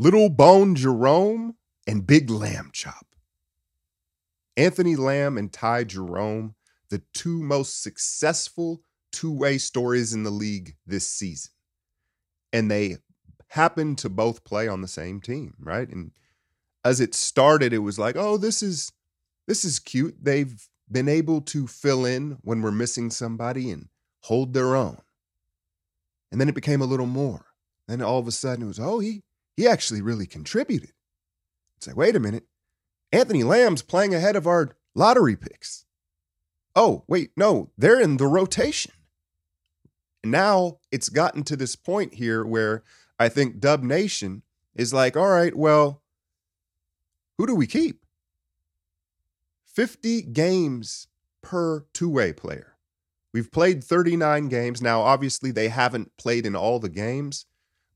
[0.00, 1.56] Little Bone Jerome
[1.86, 3.04] and Big Lamb Chop.
[4.56, 6.54] Anthony Lamb and Ty Jerome,
[6.88, 8.80] the two most successful
[9.12, 11.52] two way stories in the league this season.
[12.50, 12.96] And they
[13.48, 15.86] happened to both play on the same team, right?
[15.86, 16.12] And
[16.82, 18.90] as it started, it was like, oh, this is
[19.46, 20.16] this is cute.
[20.18, 23.90] They've been able to fill in when we're missing somebody and
[24.22, 24.96] hold their own.
[26.32, 27.44] And then it became a little more.
[27.86, 29.24] Then all of a sudden it was, oh, he
[29.60, 30.92] he actually really contributed.
[31.76, 32.46] It's like, wait a minute.
[33.12, 35.84] Anthony Lamb's playing ahead of our lottery picks.
[36.74, 38.92] Oh, wait, no, they're in the rotation.
[40.24, 42.84] Now it's gotten to this point here where
[43.18, 44.40] I think Dub Nation
[44.74, 46.00] is like, all right, well,
[47.36, 48.06] who do we keep?
[49.66, 51.08] 50 games
[51.42, 52.76] per two way player.
[53.34, 54.80] We've played 39 games.
[54.80, 57.44] Now, obviously, they haven't played in all the games,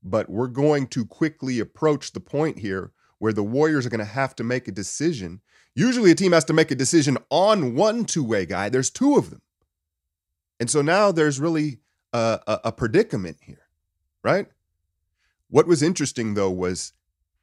[0.05, 4.05] but we're going to quickly approach the point here where the Warriors are going to
[4.05, 5.41] have to make a decision.
[5.73, 9.15] Usually, a team has to make a decision on one two way guy, there's two
[9.15, 9.41] of them.
[10.59, 11.79] And so now there's really
[12.13, 13.67] a, a, a predicament here,
[14.23, 14.47] right?
[15.49, 16.93] What was interesting though was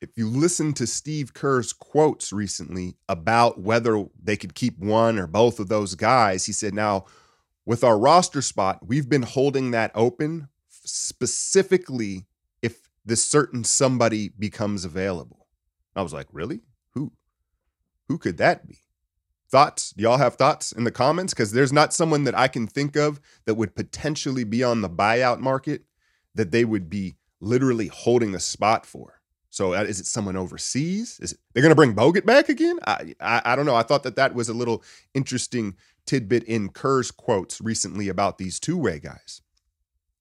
[0.01, 5.27] if you listen to Steve Kerr's quotes recently about whether they could keep one or
[5.27, 7.05] both of those guys, he said, now
[7.65, 12.25] with our roster spot, we've been holding that open specifically if
[13.05, 15.47] this certain somebody becomes available.
[15.95, 16.63] I was like, really?
[16.95, 17.13] Who?
[18.09, 18.79] Who could that be?
[19.51, 19.93] Thoughts?
[19.97, 21.35] Y'all have thoughts in the comments?
[21.35, 24.89] Because there's not someone that I can think of that would potentially be on the
[24.89, 25.83] buyout market
[26.35, 29.21] that they would be literally holding a spot for.
[29.51, 31.21] So uh, is it someone overseas?
[31.21, 32.79] Is it they're going to bring Bogut back again?
[32.87, 33.75] I, I, I don't know.
[33.75, 38.59] I thought that that was a little interesting tidbit in Kerr's quotes recently about these
[38.59, 39.43] two way guys.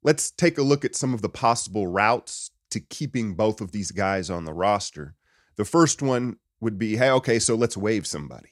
[0.04, 3.92] Let's take a look at some of the possible routes to keeping both of these
[3.92, 5.16] guys on the roster.
[5.56, 8.50] The first one would be, hey, okay, so let's waive somebody,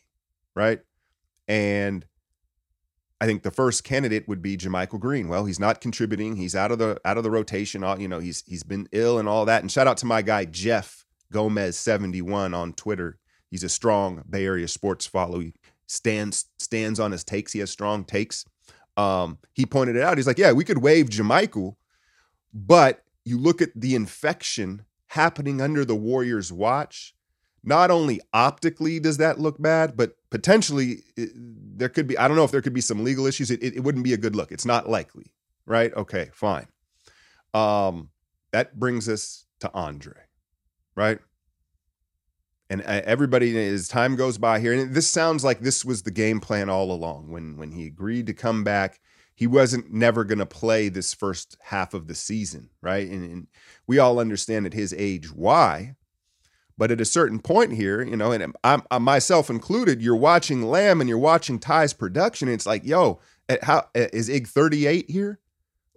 [0.56, 0.80] right?
[1.48, 2.06] And
[3.22, 5.28] I think the first candidate would be JaMychal Green.
[5.28, 6.36] Well, he's not contributing.
[6.36, 7.84] He's out of the out of the rotation.
[8.00, 9.62] You know, he's he's been ill and all that.
[9.62, 13.20] And shout out to my guy Jeff Gomez seventy one on Twitter.
[13.50, 15.40] He's a strong Bay Area sports follow.
[15.40, 15.54] He
[15.88, 17.52] stands stands on his takes.
[17.52, 18.46] He has strong takes.
[18.96, 20.18] Um, he pointed it out.
[20.18, 21.76] He's like, yeah, we could waive Jamichael,
[22.54, 27.14] but you look at the infection happening under the Warriors' watch
[27.64, 32.38] not only optically does that look bad, but potentially it, there could be, I don't
[32.38, 33.52] know if there could be some legal issues.
[33.52, 34.52] It, it, it, wouldn't be a good look.
[34.52, 35.34] It's not likely,
[35.66, 35.94] right?
[35.94, 36.68] Okay, fine.
[37.54, 38.10] Um,
[38.52, 40.14] that brings us to Andre,
[40.96, 41.20] right?
[42.70, 46.12] And uh, everybody, as time goes by here, and this sounds like this was the
[46.12, 47.32] game plan all along.
[47.32, 49.00] When when he agreed to come back,
[49.40, 53.08] he wasn't never going to play this first half of the season, right?
[53.08, 53.48] And, and
[53.88, 55.96] we all understand at his age why
[56.80, 60.64] but at a certain point here, you know, and I'm, I'm myself included, you're watching
[60.64, 62.48] Lamb and you're watching Ty's production.
[62.48, 65.40] It's like, yo, at how is Ig 38 here?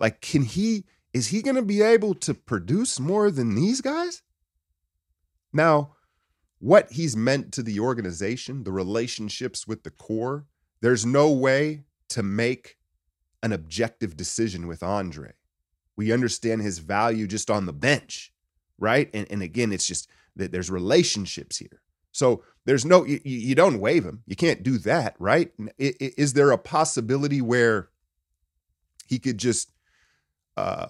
[0.00, 4.22] Like, can he is he going to be able to produce more than these guys?
[5.52, 5.92] Now,
[6.58, 10.46] what he's meant to the organization, the relationships with the core,
[10.80, 12.76] there's no way to make
[13.42, 15.32] an objective decision with Andre.
[15.96, 18.32] We understand his value just on the bench,
[18.78, 19.10] right?
[19.12, 21.82] And, and again, it's just that there's relationships here.
[22.12, 24.22] So there's no, you, you don't waive him.
[24.26, 25.52] You can't do that, right?
[25.78, 27.88] Is there a possibility where
[29.06, 29.72] he could just
[30.56, 30.88] uh,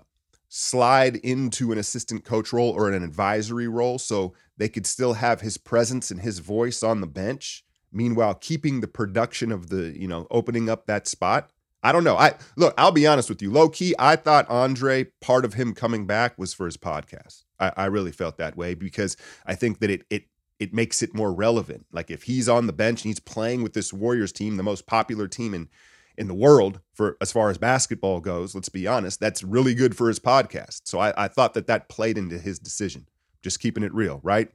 [0.48, 5.40] slide into an assistant coach role or an advisory role so they could still have
[5.40, 7.64] his presence and his voice on the bench?
[7.90, 11.50] Meanwhile, keeping the production of the, you know, opening up that spot.
[11.82, 12.16] I don't know.
[12.16, 13.50] I look, I'll be honest with you.
[13.50, 17.42] Low key, I thought Andre, part of him coming back was for his podcast.
[17.58, 19.16] I, I really felt that way because
[19.46, 20.24] I think that it it
[20.58, 21.86] it makes it more relevant.
[21.90, 24.86] Like if he's on the bench and he's playing with this Warriors team, the most
[24.86, 25.68] popular team in
[26.16, 29.96] in the world for as far as basketball goes, let's be honest, that's really good
[29.96, 30.82] for his podcast.
[30.84, 33.06] So I, I thought that that played into his decision.
[33.42, 34.50] Just keeping it real, right?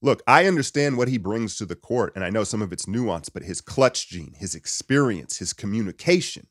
[0.00, 2.88] Look, I understand what he brings to the court, and I know some of its
[2.88, 6.46] nuance, but his clutch gene, his experience, his communication.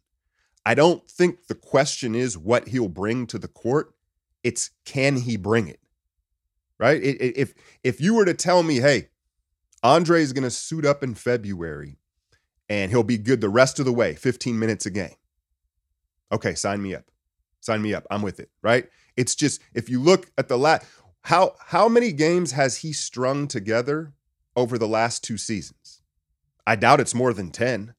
[0.65, 3.93] I don't think the question is what he'll bring to the court.
[4.43, 5.81] It's can he bring it?
[6.81, 6.99] right?
[7.01, 7.53] If
[7.83, 9.09] if you were to tell me, hey,
[9.83, 11.97] Andre is going to suit up in February
[12.67, 15.15] and he'll be good the rest of the way, 15 minutes a game.
[16.31, 17.05] Okay, sign me up.
[17.59, 18.07] Sign me up.
[18.09, 18.89] I'm with it, right?
[19.15, 20.85] It's just if you look at the last
[21.21, 24.13] how how many games has he strung together
[24.55, 26.01] over the last two seasons?
[26.65, 27.93] I doubt it's more than 10.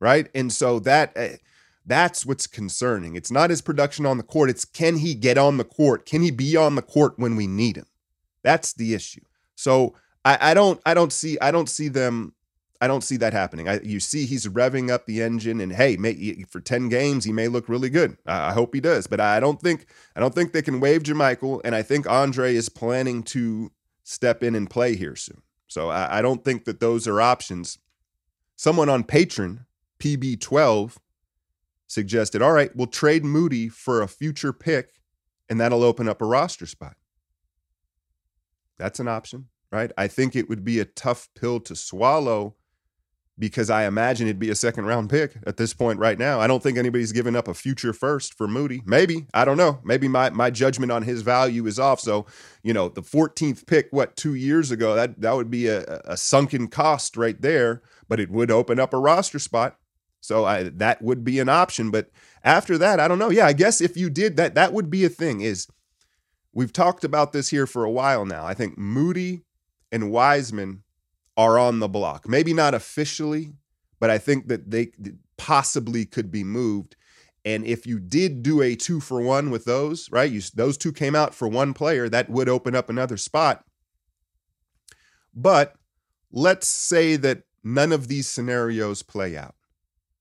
[0.00, 0.28] Right?
[0.34, 1.28] And so that uh,
[1.84, 3.16] that's what's concerning.
[3.16, 6.06] It's not his production on the court, it's can he get on the court?
[6.06, 7.86] Can he be on the court when we need him?
[8.42, 9.22] That's the issue.
[9.54, 9.94] So
[10.24, 12.34] I, I don't I don't see I don't see them
[12.82, 13.68] I don't see that happening.
[13.68, 17.32] I, you see, he's revving up the engine, and hey, may, for ten games, he
[17.32, 18.16] may look really good.
[18.26, 19.86] I, I, hope he does, but I don't think
[20.16, 23.70] I don't think they can waive JaMychal, and I think Andre is planning to
[24.02, 25.42] step in and play here soon.
[25.68, 27.78] So I, I don't think that those are options.
[28.56, 29.64] Someone on Patreon,
[30.00, 30.96] PB12,
[31.92, 34.94] suggested, all right, we'll trade Moody for a future pick,
[35.48, 36.96] and that'll open up a roster spot.
[38.78, 39.92] That's an option, right?
[39.96, 42.56] I think it would be a tough pill to swallow
[43.38, 46.40] because I imagine it'd be a second round pick at this point right now.
[46.40, 48.82] I don't think anybody's given up a future first for Moody.
[48.84, 49.80] Maybe, I don't know.
[49.84, 52.00] Maybe my my judgment on his value is off.
[52.00, 52.26] So,
[52.62, 56.16] you know, the 14th pick, what, two years ago, that that would be a, a
[56.16, 59.76] sunken cost right there, but it would open up a roster spot.
[60.22, 61.90] So I, that would be an option.
[61.90, 62.10] But
[62.44, 63.30] after that, I don't know.
[63.30, 65.40] Yeah, I guess if you did that, that would be a thing.
[65.42, 65.66] Is
[66.54, 68.46] we've talked about this here for a while now.
[68.46, 69.42] I think Moody
[69.90, 70.84] and Wiseman
[71.36, 72.28] are on the block.
[72.28, 73.54] Maybe not officially,
[73.98, 74.92] but I think that they
[75.36, 76.94] possibly could be moved.
[77.44, 80.30] And if you did do a two for one with those, right?
[80.30, 83.64] You, those two came out for one player, that would open up another spot.
[85.34, 85.74] But
[86.30, 89.56] let's say that none of these scenarios play out.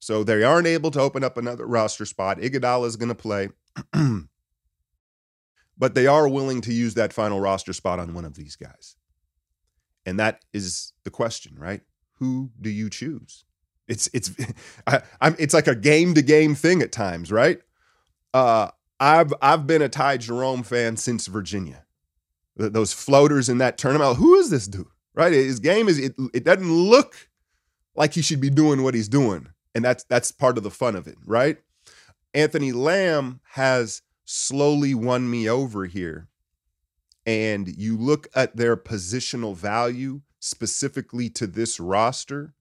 [0.01, 2.39] So they aren't able to open up another roster spot.
[2.39, 3.49] Iguodala is going to play.
[5.77, 8.95] but they are willing to use that final roster spot on one of these guys.
[10.03, 11.81] And that is the question, right?
[12.15, 13.45] Who do you choose?
[13.87, 14.31] It's it's
[14.87, 17.59] I, am it's like a game to game thing at times, right?
[18.33, 18.69] Uh,
[18.99, 21.85] I've I've been a Ty Jerome fan since Virginia.
[22.55, 24.17] Those floaters in that tournament.
[24.17, 24.87] Who is this dude?
[25.13, 25.31] Right?
[25.31, 26.15] His game is it.
[26.33, 27.29] It doesn't look
[27.95, 30.95] like he should be doing what he's doing, and that's that's part of the fun
[30.95, 31.57] of it, right?
[32.33, 36.29] Anthony Lamb has slowly won me over here
[37.25, 42.53] and you look at their positional value specifically to this roster,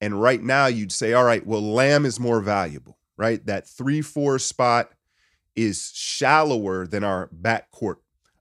[0.00, 3.44] and right now you'd say, all right, well, Lamb is more valuable, right?
[3.46, 4.92] That 3 4 spot
[5.54, 7.96] is shallower than our backcourt.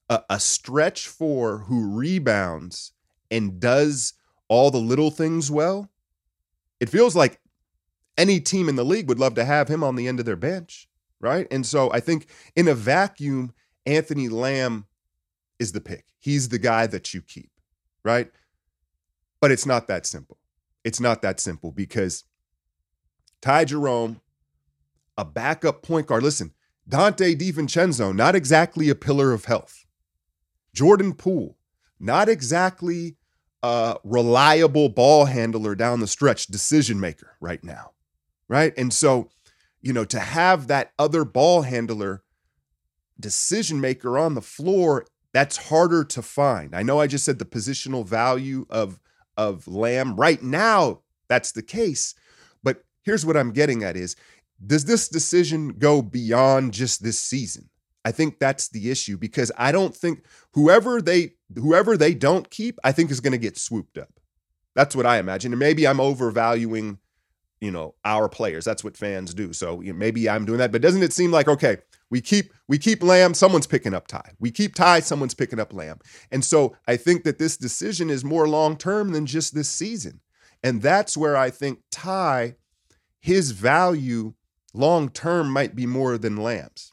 [0.10, 2.92] A, a stretch four who rebounds
[3.32, 4.14] and does
[4.48, 5.90] all the little things well,
[6.80, 7.40] it feels like
[8.18, 10.36] any team in the league would love to have him on the end of their
[10.36, 10.88] bench,
[11.20, 11.48] right?
[11.52, 13.54] And so I think in a vacuum,
[13.86, 14.86] Anthony Lamb
[15.60, 16.06] is the pick.
[16.20, 17.52] He's the guy that you keep,
[18.04, 18.32] right?
[19.42, 20.38] But it's not that simple.
[20.84, 22.24] It's not that simple because
[23.42, 24.22] Ty Jerome,
[25.18, 26.24] a backup point guard.
[26.24, 26.54] Listen,
[26.90, 29.86] Donte DiVincenzo, not exactly a pillar of health.
[30.74, 31.58] Jordan Poole,
[32.00, 33.18] not exactly
[33.64, 37.92] a reliable ball handler down the stretch, decision maker right now,
[38.48, 38.74] right?
[38.78, 39.30] And so,
[39.82, 42.24] you know, to have that other ball handler,
[43.20, 45.06] decision maker on the floor
[45.36, 46.74] that's harder to find.
[46.74, 49.00] I know I just said the positional value of
[49.38, 52.16] of Lamb right now that's the case,
[52.64, 54.16] but here's what I'm getting at is
[54.66, 57.70] does this decision go beyond just this season?
[58.06, 62.80] I think that's the issue because I don't think whoever they whoever they don't keep,
[62.84, 64.20] I think is going to get swooped up.
[64.74, 65.52] That's what I imagine.
[65.52, 67.00] And maybe I'm overvaluing,
[67.62, 68.66] you know, our players.
[68.66, 69.54] That's what fans do.
[69.54, 70.72] So you know, maybe I'm doing that.
[70.72, 71.78] But doesn't it seem like okay,
[72.10, 74.32] we keep we keep Lamb, someone's picking up Ty.
[74.40, 76.00] We keep Ty, someone's picking up Lamb.
[76.32, 80.22] And so I think that this decision is more long term than just this season.
[80.64, 82.56] And that's where I think Ty,
[83.20, 84.34] his value
[84.74, 86.92] long term might be more than Lamb's.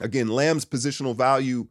[0.00, 1.68] Again, Lamb's positional value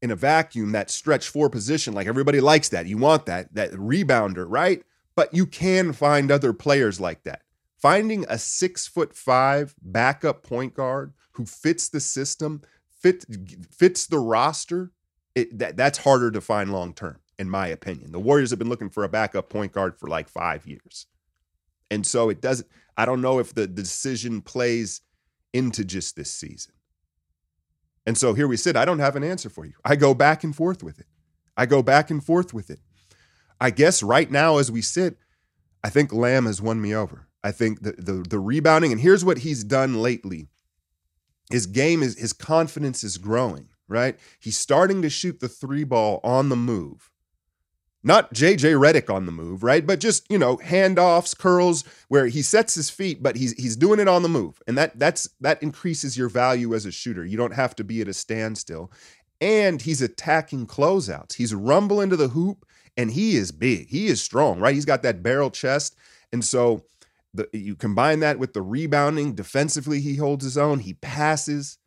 [0.00, 2.86] in a vacuum, that stretch four position, like everybody likes that.
[2.86, 4.82] You want that, that rebounder, right?
[5.18, 7.42] But you can find other players like that.
[7.76, 13.24] Finding a six foot five backup point guard who fits the system, fit,
[13.68, 14.92] fits the roster,
[15.34, 18.12] it, that, that's harder to find long term, in my opinion.
[18.12, 21.06] The Warriors have been looking for a backup point guard for like five years.
[21.90, 25.00] And so it doesn't, I don't know if the, the decision plays
[25.52, 26.74] into just this season.
[28.06, 28.76] And so here we sit.
[28.76, 29.74] I don't have an answer for you.
[29.84, 31.06] I go back and forth with it.
[31.56, 32.78] I go back and forth with it.
[33.60, 35.18] I guess right now, as we sit,
[35.82, 37.28] I think Lamb has won me over.
[37.42, 40.48] I think the, the, the rebounding, and here's what he's done lately
[41.50, 44.18] his game is his confidence is growing, right?
[44.38, 47.10] He's starting to shoot the three ball on the move.
[48.04, 49.84] Not JJ Redick on the move, right?
[49.84, 53.98] But just, you know, handoffs, curls where he sets his feet, but he's he's doing
[53.98, 54.62] it on the move.
[54.68, 57.24] And that that's that increases your value as a shooter.
[57.24, 58.92] You don't have to be at a standstill.
[59.40, 61.34] And he's attacking closeouts.
[61.34, 62.66] He's rumbling to the hoop
[62.98, 63.88] and he is big.
[63.88, 64.74] He is strong, right?
[64.74, 65.94] He's got that barrel chest.
[66.32, 66.84] And so
[67.32, 70.80] the, you combine that with the rebounding defensively, he holds his own.
[70.80, 71.78] He passes.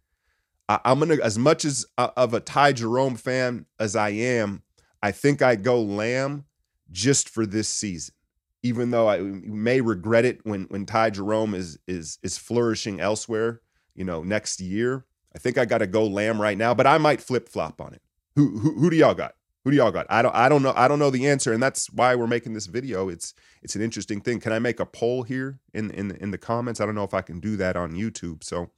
[0.70, 4.64] I, am gonna as much as uh, of a Ty Jerome fan as I am.
[5.04, 6.46] I think I go Lamb
[6.92, 8.16] just for this season,
[8.64, 13.62] even though I may regret it when when Ty Jerome is is is flourishing elsewhere.
[13.96, 15.06] You know, next year.
[15.34, 17.94] I think I got to go Lamb right now, but I might flip flop on
[17.94, 18.02] it.
[18.36, 19.36] Who, who who do y'all got?
[19.64, 20.08] Who do y'all got?
[20.10, 22.54] I don't I don't know I don't know the answer, and that's why we're making
[22.54, 23.10] this video.
[23.10, 24.40] It's it's an interesting thing.
[24.40, 26.82] Can I make a poll here in in in the comments?
[26.82, 28.44] I don't know if I can do that on YouTube.
[28.44, 28.72] So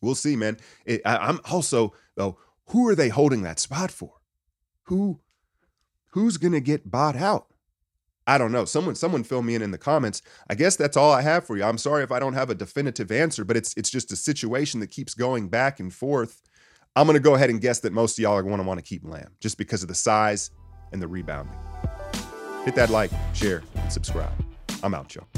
[0.00, 0.56] we'll see, man.
[0.84, 2.38] It, I, I'm also though.
[2.70, 4.14] Who are they holding that spot for?
[4.84, 5.20] Who
[6.08, 7.46] who's gonna get bought out?
[8.26, 8.66] I don't know.
[8.66, 10.20] Someone someone fill me in in the comments.
[10.50, 11.64] I guess that's all I have for you.
[11.64, 14.80] I'm sorry if I don't have a definitive answer, but it's it's just a situation
[14.80, 16.42] that keeps going back and forth
[16.98, 18.78] I'm going to go ahead and guess that most of y'all are going to want
[18.78, 20.50] to keep Lamb just because of the size
[20.92, 21.54] and the rebounding.
[22.64, 24.32] Hit that like, share, and subscribe.
[24.82, 25.28] I'm out, y'all.